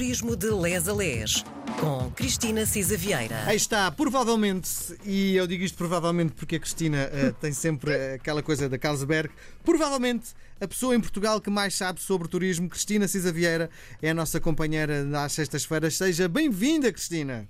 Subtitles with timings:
[0.00, 1.44] Turismo de Les a Les,
[1.78, 3.44] com Cristina Cisa Vieira.
[3.44, 4.70] Aí está, provavelmente,
[5.04, 9.30] e eu digo isto provavelmente porque a Cristina uh, tem sempre aquela coisa da Carlsberg,
[9.62, 13.68] provavelmente a pessoa em Portugal que mais sabe sobre turismo, Cristina Cisa Vieira,
[14.00, 15.98] é a nossa companheira às sextas-feiras.
[15.98, 17.46] Seja bem-vinda, Cristina!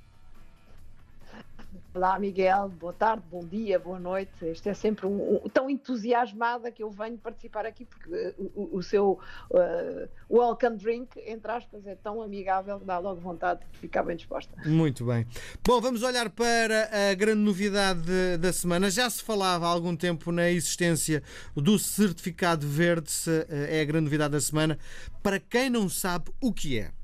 [1.92, 2.68] Olá, Miguel.
[2.68, 4.30] Boa tarde, bom dia, boa noite.
[4.42, 8.80] Este é sempre um, um tão entusiasmada que eu venho participar aqui, porque o, o
[8.80, 9.18] seu
[9.50, 14.14] uh, welcome drink, entre aspas, é tão amigável que dá logo vontade de ficar bem
[14.14, 14.54] disposta.
[14.64, 15.26] Muito bem.
[15.66, 18.88] Bom, vamos olhar para a grande novidade da semana.
[18.88, 21.24] Já se falava há algum tempo na existência
[21.56, 23.10] do certificado verde,
[23.48, 24.78] é a grande novidade da semana.
[25.24, 26.99] Para quem não sabe o que é.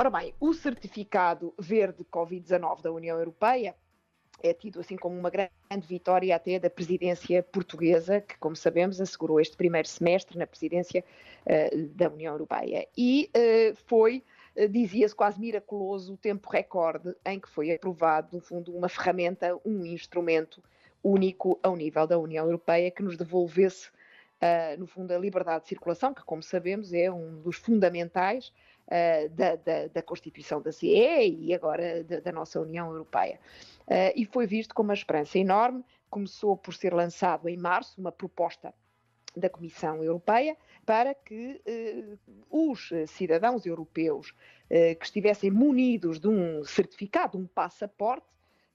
[0.00, 3.76] Ora bem, o certificado verde Covid-19 da União Europeia
[4.42, 9.38] é tido assim como uma grande vitória até da presidência portuguesa, que, como sabemos, assegurou
[9.38, 11.04] este primeiro semestre na presidência
[11.44, 12.88] uh, da União Europeia.
[12.96, 14.24] E uh, foi,
[14.56, 19.54] uh, dizia-se, quase miraculoso o tempo recorde em que foi aprovado, no fundo, uma ferramenta,
[19.66, 20.62] um instrumento
[21.04, 23.90] único ao nível da União Europeia que nos devolvesse,
[24.78, 28.50] no fundo, a liberdade de circulação, que, como sabemos, é um dos fundamentais
[28.90, 33.38] uh, da, da, da, Constituição da CE e agora da, da nossa União Europeia.
[33.82, 35.84] Uh, e foi visto com uma esperança enorme.
[36.08, 38.74] Começou por ser lançado em março uma proposta
[39.36, 42.18] da Comissão Europeia para que uh,
[42.50, 44.34] os cidadãos europeus
[45.00, 48.24] que estivessem munidos de um certificado, um passaporte,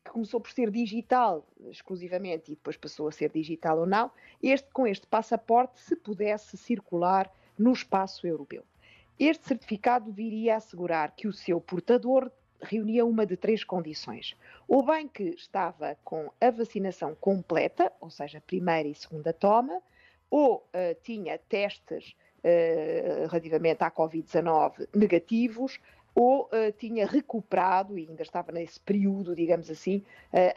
[0.03, 4.11] que começou por ser digital exclusivamente e depois passou a ser digital ou não,
[4.43, 8.65] este, com este passaporte se pudesse circular no espaço europeu.
[9.19, 12.29] Este certificado viria a assegurar que o seu portador
[12.61, 14.35] reunia uma de três condições.
[14.67, 19.81] Ou bem que estava com a vacinação completa, ou seja, primeira e segunda toma,
[20.29, 25.79] ou uh, tinha testes uh, relativamente à Covid-19 negativos,
[26.13, 30.03] ou uh, tinha recuperado, e ainda estava nesse período, digamos assim,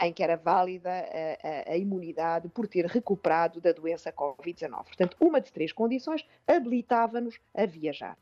[0.01, 4.85] em que era válida a, a imunidade por ter recuperado da doença Covid-19.
[4.85, 8.17] Portanto, uma de três condições habilitava-nos a viajar.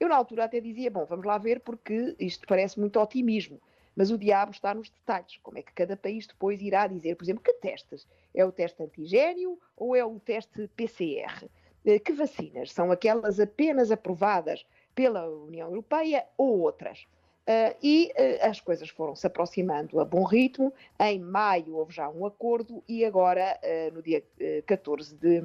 [0.00, 3.60] Eu, na altura, até dizia: bom, vamos lá ver, porque isto parece muito otimismo.
[3.94, 5.38] Mas o diabo está nos detalhes.
[5.42, 8.06] Como é que cada país depois irá dizer, por exemplo, que testes?
[8.34, 11.50] É o teste antigênio ou é o teste PCR?
[11.84, 12.72] Eh, que vacinas?
[12.72, 17.06] São aquelas apenas aprovadas pela União Europeia ou outras?
[17.40, 20.72] Uh, e uh, as coisas foram se aproximando a bom ritmo.
[21.00, 24.22] Em maio houve já um acordo e agora, uh, no dia
[24.66, 25.42] 14 de,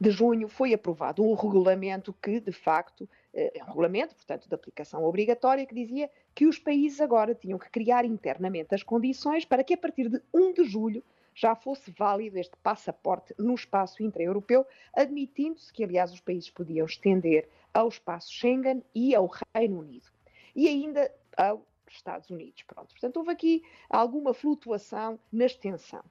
[0.00, 5.04] de junho, foi aprovado um regulamento que, de facto, é um regulamento, portanto, de aplicação
[5.04, 9.74] obrigatória, que dizia que os países agora tinham que criar internamente as condições para que
[9.74, 15.72] a partir de 1 de julho já fosse válido este passaporte no espaço intra-europeu, admitindo-se
[15.72, 20.08] que, aliás, os países podiam estender ao espaço Schengen e ao Reino Unido.
[20.56, 22.62] E ainda aos Estados Unidos.
[22.64, 22.88] Pronto.
[22.88, 26.02] Portanto, houve aqui alguma flutuação na extensão.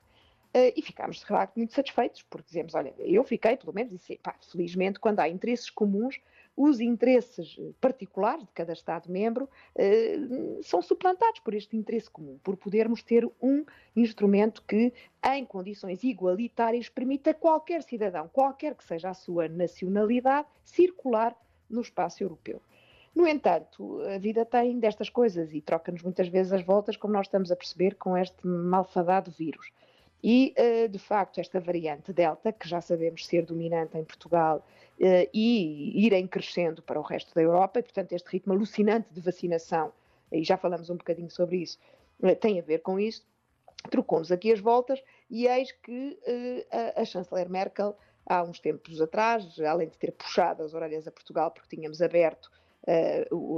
[0.55, 4.17] Uh, e ficámos de facto muito satisfeitos, porque dizemos, olha, eu fiquei, pelo menos, disse,
[4.17, 6.21] pá, felizmente, quando há interesses comuns,
[6.57, 10.17] os interesses particulares de cada Estado-membro eh,
[10.63, 13.63] são suplantados por este interesse comum, por podermos ter um
[13.95, 14.91] instrumento que,
[15.23, 21.37] em condições igualitárias, permita a qualquer cidadão, qualquer que seja a sua nacionalidade, circular
[21.69, 22.59] no espaço europeu.
[23.13, 27.27] No entanto, a vida tem destas coisas e troca-nos muitas vezes as voltas, como nós
[27.27, 29.71] estamos a perceber com este malfadado vírus.
[30.23, 34.65] E, eh, de facto, esta variante Delta, que já sabemos ser dominante em Portugal
[34.99, 39.21] uh, e irem crescendo para o resto da Europa, e portanto este ritmo alucinante de
[39.21, 39.93] vacinação,
[40.31, 41.77] e já falamos um bocadinho sobre isso,
[42.21, 43.23] uh, tem a ver com isso,
[43.91, 46.17] trocou-nos aqui as voltas e eis que
[46.95, 47.95] a, chanceler Merkel,
[48.25, 52.51] há uns tempos atrás, além de ter puxado as orelhas a Portugal porque tínhamos aberto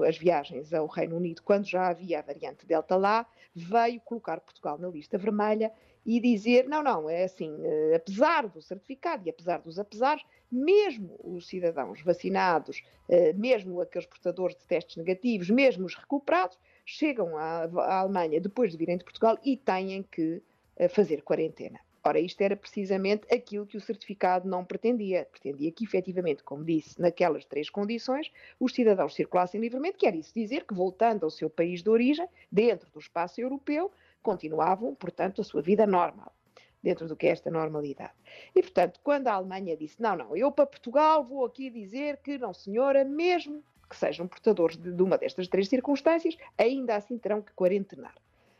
[0.07, 3.25] as viagens ao Reino Unido, quando já havia a variante Delta lá,
[3.55, 5.71] veio colocar Portugal na lista vermelha
[6.05, 11.19] e dizer: não, não, é assim, uh, apesar do certificado e apesar dos apesares, mesmo
[11.23, 17.63] os cidadãos vacinados, uh, mesmo aqueles portadores de testes negativos, mesmo os recuperados, chegam à,
[17.63, 20.41] à Alemanha depois de virem de Portugal e têm que
[20.89, 21.77] fazer quarentena.
[22.03, 25.27] Ora, isto era precisamente aquilo que o certificado não pretendia.
[25.29, 30.65] Pretendia que, efetivamente, como disse, naquelas três condições, os cidadãos circulassem livremente, quer isso dizer
[30.65, 35.61] que, voltando ao seu país de origem, dentro do espaço europeu, continuavam, portanto, a sua
[35.61, 36.33] vida normal,
[36.81, 38.13] dentro do que é esta normalidade.
[38.55, 42.37] E, portanto, quando a Alemanha disse, não, não, eu para Portugal vou aqui dizer que,
[42.37, 47.41] não senhora, mesmo que sejam portadores de, de uma destas três circunstâncias, ainda assim terão
[47.41, 48.15] que quarentenar.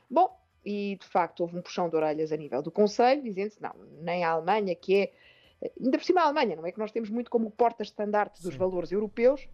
[0.10, 0.36] Bom,
[0.66, 4.24] e de facto houve um puxão de orelhas a nível do Conselho, dizendo-se, não, nem
[4.24, 4.96] a Alemanha, que
[5.62, 8.56] é, ainda por cima a Alemanha, não é que nós temos muito como porta-estandarte dos
[8.56, 9.48] valores europeus,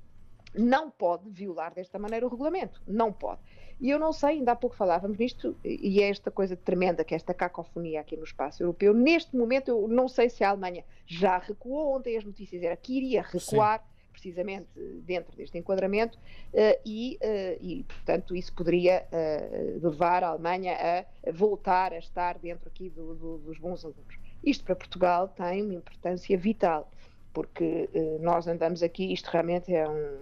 [0.57, 2.81] não pode violar desta maneira o regulamento.
[2.87, 3.41] Não pode.
[3.79, 7.13] E eu não sei, ainda há pouco falávamos nisto, e é esta coisa tremenda, que
[7.13, 8.93] é esta cacofonia aqui no espaço europeu.
[8.93, 11.95] Neste momento, eu não sei se a Alemanha já recuou.
[11.95, 13.79] Ontem as notícias era que iria recuar.
[13.79, 14.69] Sim precisamente
[15.01, 21.31] dentro deste enquadramento, uh, e, uh, e, portanto, isso poderia uh, levar a Alemanha a
[21.31, 24.15] voltar a estar dentro aqui do, do, dos bons alunos.
[24.43, 26.89] Isto para Portugal tem uma importância vital,
[27.35, 27.87] porque
[28.21, 30.17] nós andamos aqui, isto realmente é, um,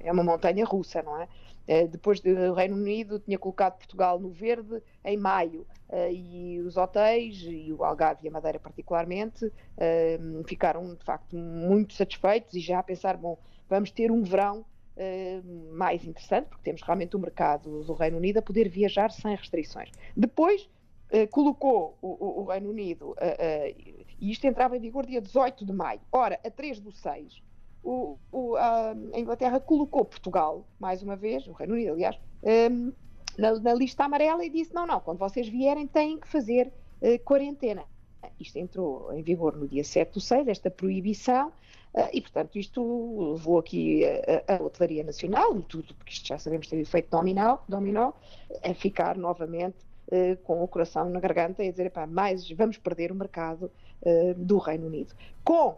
[0.00, 1.28] é uma montanha russa, não é?
[1.68, 6.78] Eh, depois do Reino Unido tinha colocado Portugal no verde em maio eh, e os
[6.78, 12.60] hotéis e o Algarve e a Madeira particularmente eh, ficaram de facto muito satisfeitos e
[12.60, 13.36] já a pensar, bom,
[13.68, 14.64] vamos ter um verão
[15.70, 19.92] mais interessante, porque temos realmente o mercado do Reino Unido a poder viajar sem restrições.
[20.16, 20.68] Depois
[21.30, 23.14] colocou o, Reino Unido,
[24.20, 26.00] e isto entrava em vigor dia 18 de maio.
[26.10, 27.42] Ora, a 3 do 6,
[27.82, 32.18] o, o, a, Inglaterra colocou Portugal, mais uma vez, o Reino Unido, aliás,
[32.70, 32.92] um,
[33.36, 37.18] na, na, lista amarela e disse: não, não, quando vocês vierem têm que fazer uh,
[37.24, 37.84] quarentena.
[38.38, 43.32] Isto entrou em vigor no dia 7 do 6, esta proibição, uh, e portanto isto
[43.32, 47.58] levou aqui a, a hotelaria nacional e tudo, porque isto já sabemos ter efeito dominó,
[47.68, 48.12] dominó
[48.64, 53.14] a ficar novamente uh, com o coração na garganta e dizer: mais vamos perder o
[53.14, 53.70] mercado
[54.36, 55.12] do Reino Unido.
[55.42, 55.76] Com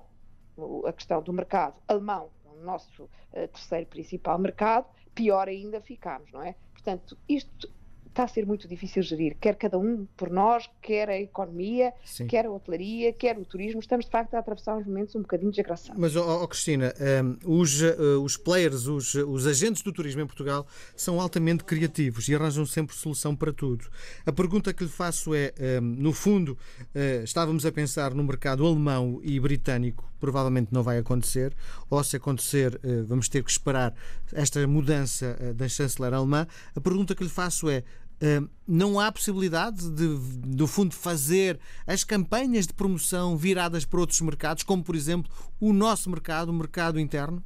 [0.87, 3.09] a questão do mercado alemão, o nosso uh,
[3.49, 6.55] terceiro principal mercado, pior ainda ficamos, não é?
[6.73, 7.69] Portanto, isto
[8.21, 12.27] está a ser muito difícil gerir, quer cada um por nós, quer a economia, Sim.
[12.27, 13.81] quer a hotelaria, quer o turismo.
[13.81, 15.99] Estamos de facto a atravessar uns momentos um bocadinho desgraçados.
[15.99, 16.93] Mas, oh, oh Cristina,
[17.47, 22.29] um, os, uh, os players, os, os agentes do turismo em Portugal são altamente criativos
[22.29, 23.87] e arranjam sempre solução para tudo.
[24.27, 26.59] A pergunta que lhe faço é: um, no fundo,
[26.95, 31.55] uh, estávamos a pensar no mercado alemão e britânico, provavelmente não vai acontecer,
[31.89, 33.95] ou se acontecer, uh, vamos ter que esperar
[34.33, 36.47] esta mudança da chanceler alemã.
[36.75, 37.83] A pergunta que lhe faço é:
[38.67, 40.17] não há possibilidade de,
[40.57, 45.73] do fundo, fazer as campanhas de promoção viradas para outros mercados, como por exemplo o
[45.73, 47.43] nosso mercado, o mercado interno?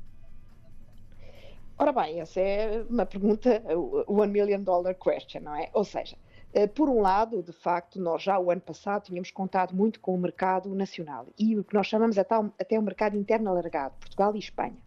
[1.76, 3.62] Ora bem, essa é uma pergunta,
[4.06, 5.70] one million dollar question, não é?
[5.72, 6.16] Ou seja,
[6.52, 10.14] eh, por um lado, de facto, nós já o ano passado tínhamos contado muito com
[10.14, 14.36] o mercado nacional e o que nós chamamos até, até o mercado interno alargado, Portugal
[14.36, 14.78] e Espanha.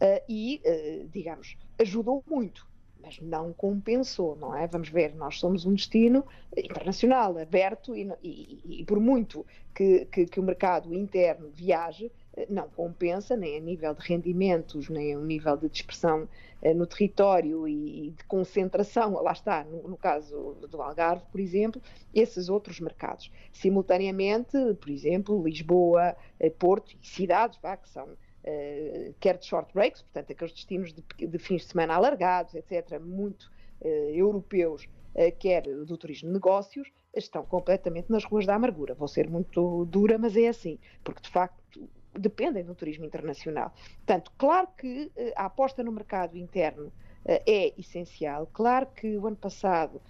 [0.00, 2.66] Eh, e, eh, digamos, ajudou muito
[3.04, 4.66] mas não compensou, não é?
[4.66, 6.24] Vamos ver, nós somos um destino
[6.56, 12.10] internacional, aberto, e, e, e por muito que, que, que, o mercado interno viaje,
[12.48, 16.28] não compensa nem a nível de rendimentos, nem a nível de dispersão
[16.62, 21.40] eh, no território e, e, de concentração, lá está, no, no, caso do Algarve, por
[21.40, 21.80] exemplo,
[22.12, 23.30] esses outros mercados.
[23.52, 28.08] Simultaneamente, por exemplo, Lisboa, eh, Porto e cidades, vá, que são
[28.44, 33.00] uh, quer de short breaks, portanto, aqueles destinos de, de fins de semana alargados, etc.,
[33.00, 33.50] muito
[33.80, 38.94] uh, europeus, uh, quer do turismo de negócios, estão completamente nas ruas da amargura.
[38.94, 43.72] Vou ser muito dura, mas é assim, porque de facto dependem do turismo internacional.
[43.96, 46.92] Portanto, claro que a aposta no mercado interno
[47.24, 50.00] é essencial, claro que o ano passado,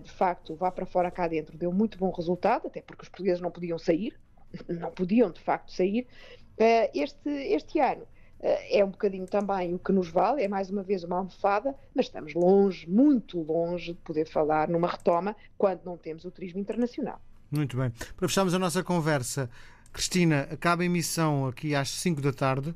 [0.00, 3.40] de facto, vá para fora cá dentro deu muito bom resultado, até porque os portugueses
[3.40, 4.16] não podiam sair,
[4.68, 6.06] não podiam de facto sair,
[6.49, 6.49] eh,
[6.94, 8.06] este, este ano
[8.42, 11.74] eh, é um bocadinho também o que nos vale, é mais uma vez uma almofada,
[11.94, 16.58] mas estamos longe, muito longe de poder falar numa retoma quando não temos o turismo
[16.58, 17.20] internacional.
[17.50, 17.90] Muito bem.
[18.16, 19.50] Para fecharmos a nossa conversa,
[19.92, 22.74] Cristina, acaba a emissão aqui às 5 da tarde.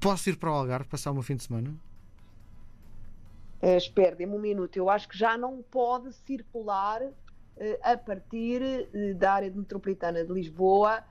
[0.00, 1.74] Posso ir para o Algarve passar uma fim de semana?
[3.62, 4.76] Uh, espera, dê-me um minuto.
[4.76, 7.12] Eu acho que já não pode circular uh,
[7.82, 11.02] a partir uh, da área metropolitana de Lisboa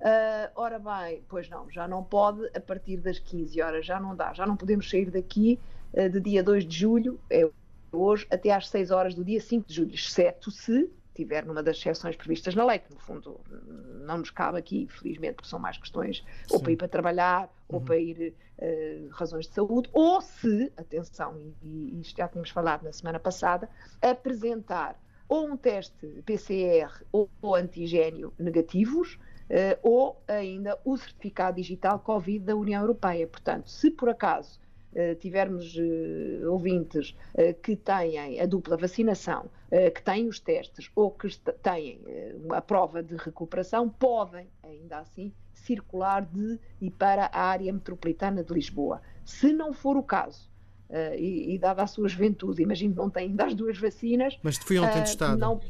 [0.00, 4.14] Uh, ora bem, pois não, já não pode a partir das 15 horas, já não
[4.14, 5.58] dá, já não podemos sair daqui
[5.94, 7.48] uh, de dia 2 de julho, é
[7.90, 11.78] hoje, até às 6 horas do dia 5 de julho, exceto se tiver numa das
[11.78, 13.40] exceções previstas na lei, que no fundo
[14.04, 16.54] não nos cabe aqui, felizmente, porque são mais questões Sim.
[16.54, 17.76] ou para ir para trabalhar, uhum.
[17.76, 22.50] ou para ir uh, razões de saúde, ou se, atenção, e, e isto já tínhamos
[22.50, 23.68] falado na semana passada,
[24.02, 29.18] apresentar ou um teste PCR ou, ou antigênio negativos,
[29.82, 33.26] ou ainda o certificado digital Covid da União Europeia.
[33.26, 34.58] Portanto, se por acaso
[34.92, 37.16] uh, tivermos uh, ouvintes
[37.62, 39.50] que têm a dupla vacinação,
[39.94, 41.28] que têm os testes ou que
[41.62, 42.00] têm
[42.50, 48.54] a prova de recuperação, podem, ainda assim, circular de e para a área metropolitana de
[48.54, 49.02] Lisboa.
[49.24, 50.48] Se não for o caso,
[51.18, 54.38] e, e, dada a sua juventude, imagino que não tem ainda as duas vacinas.
[54.42, 55.36] Mas foi ontem testado.
[55.36, 55.60] Não...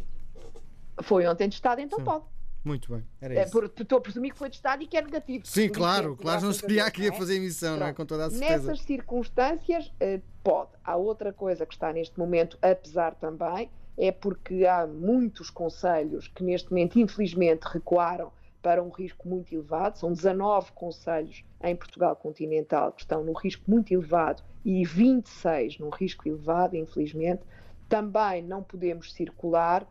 [1.02, 2.04] Foi ontem testado, então Sim.
[2.04, 2.24] pode.
[2.66, 3.52] Muito bem, era Eh, isso.
[3.52, 5.46] por- Estou a presumir que foi testado e que é negativo.
[5.46, 7.18] Sim, claro, exemplo, claro, não graças a estaria Deus, aqui a não é?
[7.18, 7.92] fazer emissão, não é?
[7.92, 7.96] Pronto.
[7.96, 8.52] Com toda a certeza.
[8.66, 10.70] Nessas circunstâncias, eh, pode.
[10.82, 16.42] Há outra coisa que está neste momento, apesar também, é porque há muitos conselhos que
[16.42, 19.96] neste momento, infelizmente, recuaram para um risco muito elevado.
[19.96, 25.88] São 19 conselhos em Portugal continental que estão no risco muito elevado e 26 num
[25.90, 27.42] risco elevado, infelizmente.
[27.88, 29.86] Também não podemos circular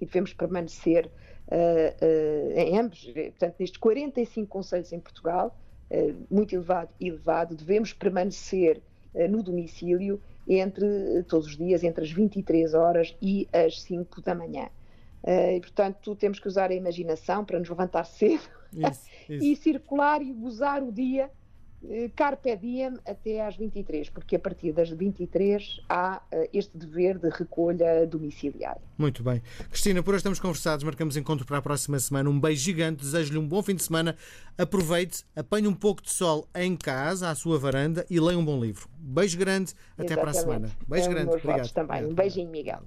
[0.00, 1.10] e devemos permanecer
[2.54, 5.56] em ambos, eh, portanto, nestes 45 conselhos em Portugal,
[5.90, 8.82] eh, muito elevado e elevado, devemos permanecer
[9.14, 14.20] eh, no domicílio entre eh, todos os dias, entre as 23 horas e as 5
[14.20, 14.68] da manhã.
[15.22, 19.44] Eh, e, portanto, temos que usar a imaginação para nos levantar cedo Isso, isso.
[19.44, 21.30] e circular e gozar o dia eh,
[22.16, 27.28] carpe diem até às 23, porque a partir das 23 há eh, este dever de
[27.28, 28.80] recolha domiciliária.
[28.98, 29.42] Muito bem.
[29.70, 32.28] Cristina, por hoje estamos conversados, marcamos encontro para a próxima semana.
[32.30, 34.16] Um beijo gigante, desejo-lhe um bom fim de semana.
[34.58, 38.58] Aproveite, apanhe um pouco de sol em casa, à sua varanda e leia um bom
[38.58, 38.88] livro.
[38.98, 40.70] Beijo grande, até para a Exatamente.
[40.70, 40.76] semana.
[40.88, 41.72] Beijo É grande, obrigado.
[41.72, 42.04] também.
[42.06, 42.80] Um beijinho, Miguel.